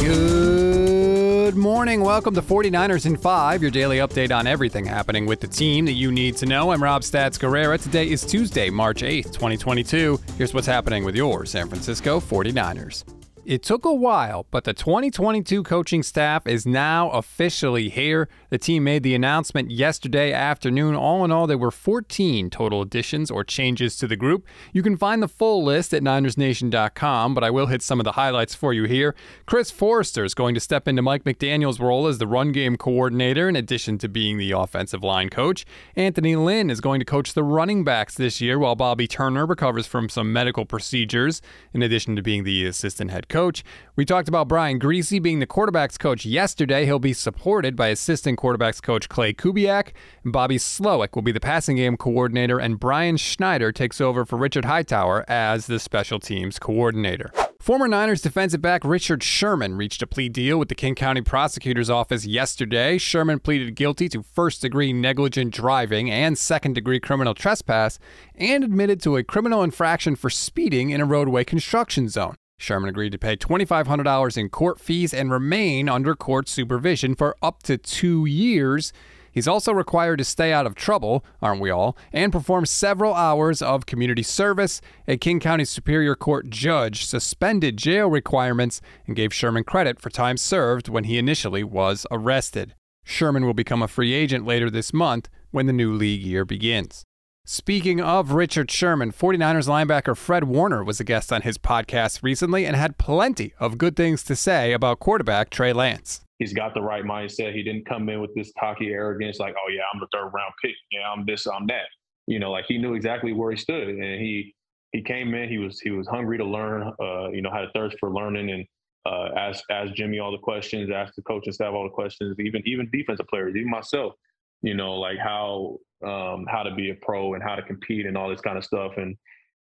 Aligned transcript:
Good 0.00 1.56
morning. 1.56 2.00
Welcome 2.00 2.34
to 2.34 2.40
49ers 2.40 3.04
in 3.04 3.18
5, 3.18 3.60
your 3.60 3.70
daily 3.70 3.98
update 3.98 4.34
on 4.34 4.46
everything 4.46 4.86
happening 4.86 5.26
with 5.26 5.40
the 5.40 5.46
team 5.46 5.84
that 5.84 5.92
you 5.92 6.10
need 6.10 6.38
to 6.38 6.46
know. 6.46 6.70
I'm 6.70 6.82
Rob 6.82 7.02
Stats 7.02 7.38
Guerrera. 7.38 7.80
Today 7.82 8.08
is 8.08 8.24
Tuesday, 8.24 8.70
March 8.70 9.02
8th, 9.02 9.32
2022. 9.32 10.18
Here's 10.38 10.54
what's 10.54 10.66
happening 10.66 11.04
with 11.04 11.16
your 11.16 11.44
San 11.44 11.68
Francisco 11.68 12.18
49ers. 12.18 13.19
It 13.46 13.62
took 13.62 13.86
a 13.86 13.94
while, 13.94 14.46
but 14.50 14.64
the 14.64 14.74
2022 14.74 15.62
coaching 15.62 16.02
staff 16.02 16.46
is 16.46 16.66
now 16.66 17.08
officially 17.10 17.88
here. 17.88 18.28
The 18.50 18.58
team 18.58 18.84
made 18.84 19.02
the 19.02 19.14
announcement 19.14 19.70
yesterday 19.70 20.30
afternoon. 20.30 20.94
All 20.94 21.24
in 21.24 21.32
all, 21.32 21.46
there 21.46 21.56
were 21.56 21.70
14 21.70 22.50
total 22.50 22.82
additions 22.82 23.30
or 23.30 23.42
changes 23.42 23.96
to 23.96 24.06
the 24.06 24.14
group. 24.14 24.46
You 24.74 24.82
can 24.82 24.94
find 24.94 25.22
the 25.22 25.28
full 25.28 25.64
list 25.64 25.94
at 25.94 26.02
NinersNation.com, 26.02 27.32
but 27.32 27.42
I 27.42 27.48
will 27.48 27.66
hit 27.66 27.80
some 27.80 27.98
of 27.98 28.04
the 28.04 28.12
highlights 28.12 28.54
for 28.54 28.74
you 28.74 28.84
here. 28.84 29.14
Chris 29.46 29.70
Foerster 29.70 30.22
is 30.22 30.34
going 30.34 30.54
to 30.54 30.60
step 30.60 30.86
into 30.86 31.00
Mike 31.00 31.24
McDaniel's 31.24 31.80
role 31.80 32.06
as 32.08 32.18
the 32.18 32.26
run 32.26 32.52
game 32.52 32.76
coordinator, 32.76 33.48
in 33.48 33.56
addition 33.56 33.96
to 33.98 34.08
being 34.08 34.36
the 34.36 34.52
offensive 34.52 35.02
line 35.02 35.30
coach. 35.30 35.64
Anthony 35.96 36.36
Lynn 36.36 36.68
is 36.68 36.82
going 36.82 37.00
to 37.00 37.06
coach 37.06 37.32
the 37.32 37.44
running 37.44 37.84
backs 37.84 38.16
this 38.16 38.42
year, 38.42 38.58
while 38.58 38.76
Bobby 38.76 39.08
Turner 39.08 39.46
recovers 39.46 39.86
from 39.86 40.10
some 40.10 40.30
medical 40.30 40.66
procedures, 40.66 41.40
in 41.72 41.80
addition 41.80 42.16
to 42.16 42.22
being 42.22 42.44
the 42.44 42.66
assistant 42.66 43.10
head 43.10 43.29
coach. 43.30 43.64
We 43.96 44.04
talked 44.04 44.28
about 44.28 44.48
Brian 44.48 44.78
Griese 44.78 45.22
being 45.22 45.38
the 45.38 45.46
quarterback's 45.46 45.96
coach 45.96 46.26
yesterday. 46.26 46.84
He'll 46.84 46.98
be 46.98 47.14
supported 47.14 47.76
by 47.76 47.88
assistant 47.88 48.38
quarterbacks 48.38 48.82
coach 48.82 49.08
Klay 49.08 49.34
Kubiak. 49.34 49.92
And 50.24 50.32
Bobby 50.32 50.58
Slowik 50.58 51.14
will 51.14 51.22
be 51.22 51.32
the 51.32 51.40
passing 51.40 51.76
game 51.76 51.96
coordinator, 51.96 52.58
and 52.58 52.78
Brian 52.78 53.16
Schneider 53.16 53.72
takes 53.72 54.00
over 54.00 54.26
for 54.26 54.36
Richard 54.36 54.66
Hightower 54.66 55.24
as 55.28 55.66
the 55.66 55.78
special 55.78 56.20
teams 56.20 56.58
coordinator. 56.58 57.32
Former 57.60 57.88
Niners 57.88 58.22
defensive 58.22 58.62
back 58.62 58.86
Richard 58.86 59.22
Sherman 59.22 59.76
reached 59.76 60.00
a 60.00 60.06
plea 60.06 60.30
deal 60.30 60.58
with 60.58 60.70
the 60.70 60.74
King 60.74 60.94
County 60.94 61.20
Prosecutor's 61.20 61.90
Office 61.90 62.24
yesterday. 62.24 62.96
Sherman 62.96 63.38
pleaded 63.38 63.74
guilty 63.74 64.08
to 64.08 64.22
first 64.22 64.62
degree 64.62 64.94
negligent 64.94 65.52
driving 65.52 66.10
and 66.10 66.38
second 66.38 66.74
degree 66.74 67.00
criminal 67.00 67.34
trespass 67.34 67.98
and 68.34 68.64
admitted 68.64 69.02
to 69.02 69.18
a 69.18 69.22
criminal 69.22 69.62
infraction 69.62 70.16
for 70.16 70.30
speeding 70.30 70.88
in 70.88 71.02
a 71.02 71.04
roadway 71.04 71.44
construction 71.44 72.08
zone. 72.08 72.34
Sherman 72.60 72.90
agreed 72.90 73.12
to 73.12 73.18
pay 73.18 73.36
$2,500 73.36 74.36
in 74.36 74.50
court 74.50 74.78
fees 74.78 75.14
and 75.14 75.30
remain 75.30 75.88
under 75.88 76.14
court 76.14 76.46
supervision 76.46 77.14
for 77.14 77.34
up 77.42 77.62
to 77.62 77.78
two 77.78 78.26
years. 78.26 78.92
He's 79.32 79.48
also 79.48 79.72
required 79.72 80.18
to 80.18 80.24
stay 80.24 80.52
out 80.52 80.66
of 80.66 80.74
trouble, 80.74 81.24
aren't 81.40 81.62
we 81.62 81.70
all, 81.70 81.96
and 82.12 82.30
perform 82.30 82.66
several 82.66 83.14
hours 83.14 83.62
of 83.62 83.86
community 83.86 84.22
service. 84.22 84.82
A 85.08 85.16
King 85.16 85.40
County 85.40 85.64
Superior 85.64 86.14
Court 86.14 86.50
judge 86.50 87.06
suspended 87.06 87.78
jail 87.78 88.08
requirements 88.08 88.82
and 89.06 89.16
gave 89.16 89.32
Sherman 89.32 89.64
credit 89.64 89.98
for 89.98 90.10
time 90.10 90.36
served 90.36 90.90
when 90.90 91.04
he 91.04 91.16
initially 91.16 91.64
was 91.64 92.06
arrested. 92.10 92.74
Sherman 93.04 93.46
will 93.46 93.54
become 93.54 93.82
a 93.82 93.88
free 93.88 94.12
agent 94.12 94.44
later 94.44 94.68
this 94.68 94.92
month 94.92 95.30
when 95.50 95.64
the 95.64 95.72
new 95.72 95.94
league 95.94 96.22
year 96.22 96.44
begins. 96.44 97.06
Speaking 97.52 98.00
of 98.00 98.30
Richard 98.30 98.70
Sherman, 98.70 99.10
49ers 99.10 99.66
linebacker 99.66 100.16
Fred 100.16 100.44
Warner 100.44 100.84
was 100.84 101.00
a 101.00 101.04
guest 101.04 101.32
on 101.32 101.42
his 101.42 101.58
podcast 101.58 102.22
recently 102.22 102.64
and 102.64 102.76
had 102.76 102.96
plenty 102.96 103.54
of 103.58 103.76
good 103.76 103.96
things 103.96 104.22
to 104.22 104.36
say 104.36 104.72
about 104.72 105.00
quarterback 105.00 105.50
Trey 105.50 105.72
Lance. 105.72 106.20
He's 106.38 106.52
got 106.52 106.74
the 106.74 106.80
right 106.80 107.02
mindset. 107.02 107.52
He 107.52 107.64
didn't 107.64 107.86
come 107.86 108.08
in 108.08 108.20
with 108.20 108.32
this 108.36 108.52
cocky 108.56 108.92
arrogance, 108.92 109.40
like, 109.40 109.56
oh, 109.58 109.68
yeah, 109.68 109.82
I'm 109.92 109.98
the 109.98 110.06
third 110.12 110.30
round 110.32 110.52
pick. 110.62 110.76
Yeah, 110.92 111.10
I'm 111.10 111.26
this, 111.26 111.44
I'm 111.48 111.66
that. 111.66 111.86
You 112.28 112.38
know, 112.38 112.52
like 112.52 112.66
he 112.68 112.78
knew 112.78 112.94
exactly 112.94 113.32
where 113.32 113.50
he 113.50 113.56
stood. 113.56 113.88
And 113.88 114.20
he 114.20 114.54
he 114.92 115.02
came 115.02 115.34
in, 115.34 115.48
he 115.48 115.58
was 115.58 115.80
he 115.80 115.90
was 115.90 116.06
hungry 116.06 116.38
to 116.38 116.44
learn, 116.44 116.92
uh, 117.02 117.30
you 117.30 117.42
know, 117.42 117.50
had 117.50 117.64
a 117.64 117.72
thirst 117.74 117.96
for 117.98 118.12
learning 118.12 118.52
and 118.52 118.64
uh, 119.06 119.36
asked, 119.36 119.64
asked 119.72 119.96
Jimmy 119.96 120.20
all 120.20 120.30
the 120.30 120.38
questions, 120.38 120.88
asked 120.94 121.16
the 121.16 121.22
coaching 121.22 121.52
staff 121.52 121.74
all 121.74 121.82
the 121.82 121.90
questions, 121.90 122.36
even 122.38 122.62
even 122.64 122.88
defensive 122.92 123.26
players, 123.26 123.56
even 123.56 123.68
myself 123.68 124.14
you 124.62 124.74
know, 124.74 124.94
like 124.94 125.18
how 125.18 125.78
um, 126.04 126.46
how 126.48 126.62
to 126.62 126.74
be 126.74 126.90
a 126.90 126.94
pro 126.94 127.34
and 127.34 127.42
how 127.42 127.54
to 127.54 127.62
compete 127.62 128.06
and 128.06 128.16
all 128.16 128.28
this 128.28 128.40
kind 128.40 128.56
of 128.56 128.64
stuff. 128.64 128.92
And 128.96 129.16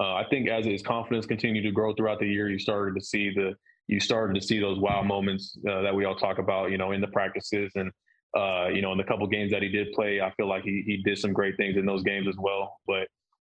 uh, 0.00 0.14
I 0.14 0.24
think 0.28 0.48
as 0.48 0.64
his 0.64 0.82
confidence 0.82 1.26
continued 1.26 1.62
to 1.62 1.70
grow 1.70 1.94
throughout 1.94 2.18
the 2.18 2.28
year, 2.28 2.48
you 2.48 2.58
started 2.58 2.98
to 2.98 3.04
see 3.04 3.30
the 3.30 3.54
you 3.88 4.00
started 4.00 4.34
to 4.34 4.44
see 4.44 4.58
those 4.58 4.78
wow 4.80 5.02
moments 5.02 5.56
uh, 5.68 5.80
that 5.82 5.94
we 5.94 6.04
all 6.04 6.16
talk 6.16 6.38
about, 6.38 6.72
you 6.72 6.78
know, 6.78 6.90
in 6.90 7.00
the 7.00 7.06
practices 7.08 7.70
and 7.76 7.90
uh, 8.36 8.68
you 8.68 8.82
know, 8.82 8.92
in 8.92 8.98
the 8.98 9.04
couple 9.04 9.26
games 9.26 9.50
that 9.52 9.62
he 9.62 9.68
did 9.68 9.92
play, 9.92 10.20
I 10.20 10.30
feel 10.32 10.48
like 10.48 10.64
he 10.64 10.82
he 10.84 11.02
did 11.02 11.18
some 11.18 11.32
great 11.32 11.56
things 11.56 11.76
in 11.76 11.86
those 11.86 12.02
games 12.02 12.28
as 12.28 12.36
well. 12.38 12.78
But 12.86 13.08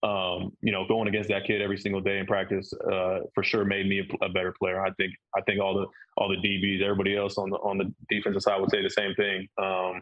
um, 0.07 0.53
you 0.61 0.71
know, 0.71 0.87
going 0.87 1.09
against 1.09 1.29
that 1.31 1.45
kid 1.45 1.61
every 1.61 1.79
single 1.79 2.01
day 2.01 2.19
in 2.19 2.27
practice 2.27 2.73
uh, 2.73 3.21
for 3.35 3.43
sure 3.43 3.65
made 3.65 3.89
me 3.89 4.01
a, 4.01 4.25
a, 4.25 4.29
better 4.29 4.55
player. 4.57 4.81
I 4.81 4.93
think 4.93 5.13
I 5.37 5.41
think 5.41 5.61
all 5.61 5.75
the 5.75 5.87
all 6.17 6.29
the 6.29 6.37
DBs, 6.37 6.83
everybody 6.83 7.17
else 7.17 7.39
on 7.39 7.51
the 7.51 7.57
on 7.57 7.79
the 7.79 7.93
defensive 8.09 8.43
side 8.43 8.61
would 8.61 8.71
say 8.71 8.83
the 8.83 8.91
same 8.91 9.15
thing. 9.17 9.49
Um, 9.61 10.01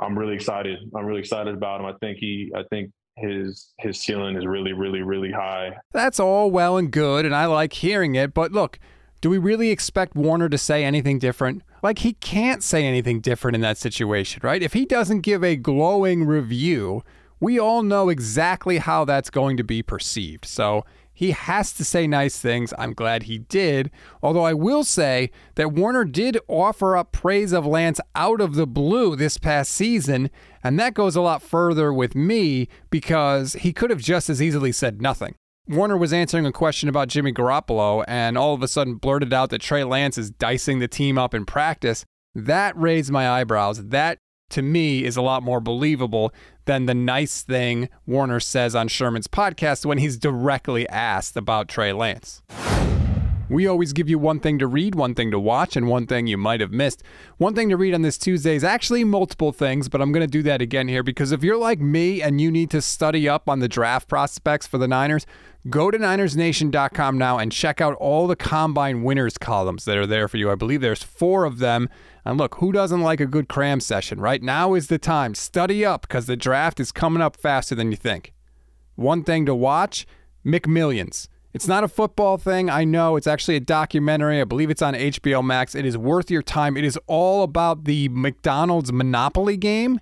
I'm 0.00 0.18
really 0.18 0.34
excited. 0.34 0.78
I'm 0.96 1.04
really 1.04 1.20
excited 1.20 1.54
about 1.54 1.80
him. 1.80 1.86
I 1.86 1.92
think 2.00 2.18
he, 2.18 2.50
I 2.56 2.62
think 2.70 2.90
his 3.16 3.72
his 3.78 4.00
ceiling 4.00 4.36
is 4.36 4.46
really, 4.46 4.72
really, 4.72 5.02
really 5.02 5.30
high. 5.30 5.76
That's 5.92 6.18
all 6.18 6.50
well 6.50 6.78
and 6.78 6.90
good, 6.90 7.24
and 7.24 7.34
I 7.34 7.46
like 7.46 7.74
hearing 7.74 8.14
it. 8.14 8.32
But 8.32 8.52
look, 8.52 8.78
do 9.20 9.28
we 9.28 9.38
really 9.38 9.70
expect 9.70 10.16
Warner 10.16 10.48
to 10.48 10.58
say 10.58 10.84
anything 10.84 11.18
different? 11.18 11.62
Like 11.82 11.98
he 11.98 12.14
can't 12.14 12.62
say 12.62 12.84
anything 12.84 13.20
different 13.20 13.54
in 13.54 13.60
that 13.60 13.78
situation, 13.78 14.40
right? 14.42 14.62
If 14.62 14.72
he 14.72 14.84
doesn't 14.84 15.20
give 15.20 15.44
a 15.44 15.56
glowing 15.56 16.24
review, 16.24 17.02
we 17.38 17.58
all 17.58 17.82
know 17.82 18.08
exactly 18.08 18.78
how 18.78 19.04
that's 19.04 19.30
going 19.30 19.56
to 19.56 19.64
be 19.64 19.82
perceived. 19.82 20.44
So 20.44 20.84
he 21.20 21.32
has 21.32 21.74
to 21.74 21.84
say 21.84 22.06
nice 22.06 22.38
things. 22.38 22.72
I'm 22.78 22.94
glad 22.94 23.24
he 23.24 23.36
did. 23.36 23.90
Although 24.22 24.46
I 24.46 24.54
will 24.54 24.84
say 24.84 25.30
that 25.56 25.70
Warner 25.70 26.06
did 26.06 26.38
offer 26.48 26.96
up 26.96 27.12
praise 27.12 27.52
of 27.52 27.66
Lance 27.66 28.00
out 28.14 28.40
of 28.40 28.54
the 28.54 28.66
blue 28.66 29.14
this 29.16 29.36
past 29.36 29.70
season, 29.70 30.30
and 30.64 30.80
that 30.80 30.94
goes 30.94 31.16
a 31.16 31.20
lot 31.20 31.42
further 31.42 31.92
with 31.92 32.14
me 32.14 32.68
because 32.88 33.52
he 33.52 33.70
could 33.70 33.90
have 33.90 34.00
just 34.00 34.30
as 34.30 34.40
easily 34.40 34.72
said 34.72 35.02
nothing. 35.02 35.34
Warner 35.68 35.98
was 35.98 36.14
answering 36.14 36.46
a 36.46 36.52
question 36.52 36.88
about 36.88 37.08
Jimmy 37.08 37.34
Garoppolo 37.34 38.02
and 38.08 38.38
all 38.38 38.54
of 38.54 38.62
a 38.62 38.68
sudden 38.68 38.94
blurted 38.94 39.34
out 39.34 39.50
that 39.50 39.60
Trey 39.60 39.84
Lance 39.84 40.16
is 40.16 40.30
dicing 40.30 40.78
the 40.78 40.88
team 40.88 41.18
up 41.18 41.34
in 41.34 41.44
practice. 41.44 42.06
That 42.34 42.74
raised 42.78 43.10
my 43.10 43.28
eyebrows. 43.28 43.88
That 43.88 44.20
to 44.50 44.62
me 44.62 45.04
is 45.04 45.16
a 45.16 45.22
lot 45.22 45.42
more 45.42 45.60
believable 45.60 46.32
than 46.66 46.86
the 46.86 46.94
nice 46.94 47.42
thing 47.42 47.88
Warner 48.06 48.40
says 48.40 48.74
on 48.74 48.88
Sherman's 48.88 49.26
podcast 49.26 49.84
when 49.84 49.98
he's 49.98 50.16
directly 50.16 50.88
asked 50.88 51.36
about 51.36 51.68
Trey 51.68 51.92
Lance. 51.92 52.42
We 53.50 53.66
always 53.66 53.92
give 53.92 54.08
you 54.08 54.16
one 54.16 54.38
thing 54.38 54.60
to 54.60 54.68
read, 54.68 54.94
one 54.94 55.12
thing 55.16 55.32
to 55.32 55.38
watch, 55.40 55.74
and 55.74 55.88
one 55.88 56.06
thing 56.06 56.28
you 56.28 56.38
might 56.38 56.60
have 56.60 56.70
missed. 56.70 57.02
One 57.36 57.52
thing 57.52 57.68
to 57.70 57.76
read 57.76 57.94
on 57.94 58.02
this 58.02 58.16
Tuesday 58.16 58.54
is 58.54 58.62
actually 58.62 59.02
multiple 59.02 59.50
things, 59.50 59.88
but 59.88 60.00
I'm 60.00 60.12
going 60.12 60.24
to 60.24 60.30
do 60.30 60.44
that 60.44 60.62
again 60.62 60.86
here 60.86 61.02
because 61.02 61.32
if 61.32 61.42
you're 61.42 61.56
like 61.56 61.80
me 61.80 62.22
and 62.22 62.40
you 62.40 62.48
need 62.48 62.70
to 62.70 62.80
study 62.80 63.28
up 63.28 63.48
on 63.48 63.58
the 63.58 63.66
draft 63.66 64.06
prospects 64.06 64.68
for 64.68 64.78
the 64.78 64.86
Niners, 64.86 65.26
go 65.68 65.90
to 65.90 65.98
NinersNation.com 65.98 67.18
now 67.18 67.38
and 67.38 67.50
check 67.50 67.80
out 67.80 67.94
all 67.94 68.28
the 68.28 68.36
combine 68.36 69.02
winners 69.02 69.36
columns 69.36 69.84
that 69.84 69.96
are 69.96 70.06
there 70.06 70.28
for 70.28 70.36
you. 70.36 70.48
I 70.48 70.54
believe 70.54 70.80
there's 70.80 71.02
four 71.02 71.44
of 71.44 71.58
them. 71.58 71.88
And 72.24 72.38
look, 72.38 72.54
who 72.56 72.70
doesn't 72.70 73.02
like 73.02 73.18
a 73.18 73.26
good 73.26 73.48
cram 73.48 73.80
session, 73.80 74.20
right? 74.20 74.40
Now 74.40 74.74
is 74.74 74.86
the 74.86 74.98
time. 74.98 75.34
Study 75.34 75.84
up 75.84 76.02
because 76.02 76.26
the 76.26 76.36
draft 76.36 76.78
is 76.78 76.92
coming 76.92 77.20
up 77.20 77.36
faster 77.36 77.74
than 77.74 77.90
you 77.90 77.96
think. 77.96 78.32
One 78.94 79.24
thing 79.24 79.44
to 79.46 79.56
watch 79.56 80.06
McMillions. 80.46 81.26
It's 81.52 81.66
not 81.66 81.82
a 81.82 81.88
football 81.88 82.38
thing. 82.38 82.70
I 82.70 82.84
know 82.84 83.16
it's 83.16 83.26
actually 83.26 83.56
a 83.56 83.60
documentary. 83.60 84.40
I 84.40 84.44
believe 84.44 84.70
it's 84.70 84.82
on 84.82 84.94
HBO 84.94 85.44
Max. 85.44 85.74
It 85.74 85.84
is 85.84 85.98
worth 85.98 86.30
your 86.30 86.42
time. 86.42 86.76
It 86.76 86.84
is 86.84 86.98
all 87.08 87.42
about 87.42 87.84
the 87.84 88.08
McDonald's 88.10 88.92
Monopoly 88.92 89.56
game. 89.56 90.00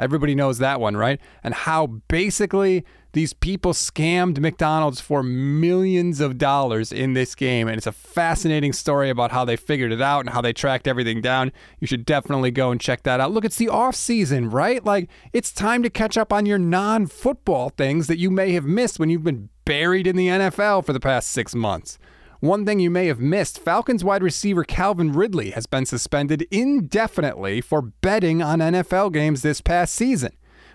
Everybody 0.00 0.34
knows 0.34 0.58
that 0.58 0.80
one, 0.80 0.96
right? 0.96 1.20
And 1.44 1.54
how 1.54 1.86
basically 1.86 2.84
these 3.12 3.32
people 3.32 3.72
scammed 3.72 4.38
McDonald's 4.38 5.00
for 5.00 5.22
millions 5.22 6.20
of 6.20 6.38
dollars 6.38 6.92
in 6.92 7.14
this 7.14 7.34
game. 7.34 7.66
And 7.66 7.76
it's 7.76 7.86
a 7.86 7.92
fascinating 7.92 8.72
story 8.72 9.10
about 9.10 9.32
how 9.32 9.44
they 9.44 9.56
figured 9.56 9.92
it 9.92 10.00
out 10.00 10.20
and 10.20 10.30
how 10.30 10.40
they 10.40 10.52
tracked 10.52 10.86
everything 10.86 11.20
down. 11.20 11.52
You 11.80 11.86
should 11.86 12.06
definitely 12.06 12.50
go 12.50 12.70
and 12.70 12.80
check 12.80 13.02
that 13.02 13.20
out. 13.20 13.32
Look, 13.32 13.44
it's 13.44 13.56
the 13.56 13.68
off 13.68 13.96
season, 13.96 14.50
right? 14.50 14.84
Like 14.84 15.08
it's 15.32 15.52
time 15.52 15.82
to 15.82 15.90
catch 15.90 16.16
up 16.16 16.32
on 16.32 16.46
your 16.46 16.58
non 16.58 17.06
football 17.06 17.70
things 17.70 18.06
that 18.06 18.18
you 18.18 18.30
may 18.30 18.52
have 18.52 18.64
missed 18.64 18.98
when 18.98 19.10
you've 19.10 19.24
been 19.24 19.48
buried 19.64 20.06
in 20.06 20.16
the 20.16 20.28
NFL 20.28 20.84
for 20.84 20.92
the 20.92 21.00
past 21.00 21.30
six 21.30 21.54
months. 21.54 21.98
One 22.40 22.64
thing 22.64 22.80
you 22.80 22.88
may 22.88 23.06
have 23.08 23.20
missed 23.20 23.58
Falcons 23.58 24.02
wide 24.02 24.22
receiver 24.22 24.64
Calvin 24.64 25.12
Ridley 25.12 25.50
has 25.50 25.66
been 25.66 25.84
suspended 25.84 26.46
indefinitely 26.50 27.60
for 27.60 27.82
betting 27.82 28.40
on 28.40 28.60
NFL 28.60 29.12
games 29.12 29.42
this 29.42 29.60
past 29.60 29.94
season. 29.94 30.32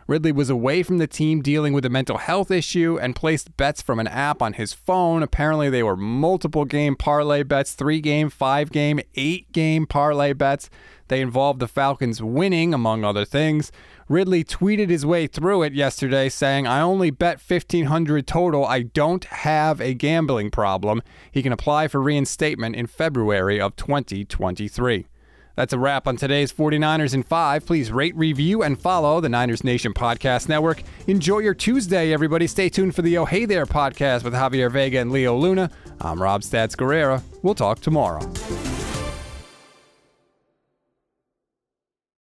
Ridley 0.08 0.32
was 0.32 0.52
away 0.52 0.84
from 0.84 1.00
the 1.00 1.08
team 1.08 1.42
dealing 1.42 1.74
with 1.74 1.84
a 1.84 1.90
mental 1.90 2.20
health 2.20 2.52
issue 2.52 3.00
and 3.02 3.16
placed 3.16 3.58
bets 3.58 3.82
from 3.82 4.00
an 4.00 4.08
app 4.08 4.40
on 4.40 4.54
his 4.54 4.72
phone. 4.72 5.24
Apparently, 5.24 5.68
they 5.68 5.82
were 5.82 5.96
multiple 5.96 6.64
game 6.64 6.96
parlay 6.96 7.42
bets, 7.42 7.74
three 7.74 8.02
game, 8.02 8.30
five 8.30 8.72
game, 8.72 9.00
eight 9.16 9.52
game 9.52 9.88
parlay 9.88 10.34
bets. 10.34 10.70
They 11.08 11.22
involved 11.22 11.60
the 11.60 11.68
Falcons 11.68 12.22
winning, 12.22 12.72
among 12.72 13.04
other 13.04 13.26
things. 13.26 13.72
Ridley 14.08 14.44
tweeted 14.44 14.90
his 14.92 15.08
way 15.08 15.26
through 15.26 15.64
it 15.64 15.74
yesterday 15.74 16.30
saying, 16.30 16.68
I 16.68 16.82
only 16.82 17.10
bet 17.10 17.42
1500 17.42 18.28
total. 18.28 18.64
I 18.64 18.84
don't 18.84 19.24
have 19.26 19.82
a 19.82 19.96
gambling 19.96 20.52
problem. 20.52 21.02
He 21.32 21.42
can 21.42 21.52
apply 21.52 21.88
for 21.88 22.00
reinstatement 22.00 22.76
in 22.76 22.86
February 22.86 23.60
of 23.60 23.76
2023. 23.76 25.08
That's 25.56 25.74
a 25.74 25.80
wrap 25.80 26.08
on 26.08 26.18
today's 26.18 26.52
49ers 26.52 27.14
in 27.14 27.24
5. 27.24 27.66
Please 27.66 27.92
rate, 27.92 28.16
review, 28.16 28.64
and 28.64 28.80
follow 28.80 29.22
the 29.22 29.30
Niners 29.30 29.64
Nation 29.64 29.94
Podcast 29.94 30.50
Network. 30.50 30.84
Enjoy 31.08 31.40
your 31.40 31.54
Tuesday, 31.54 32.14
everybody. 32.14 32.48
Stay 32.48 32.70
tuned 32.70 32.96
for 32.96 33.02
the 33.02 33.18
Oh 33.18 33.26
Hey 33.26 33.46
There 33.46 33.66
podcast 33.66 34.24
with 34.24 34.34
Javier 34.34 34.72
Vega 34.72 35.00
and 35.00 35.12
Leo 35.12 35.36
Luna. 35.36 35.72
I'm 36.02 36.22
Rob 36.22 36.42
Stats 36.42 36.76
Guerrera. 36.76 37.24
We'll 37.42 37.56
talk 37.56 37.80
tomorrow. 37.80 38.20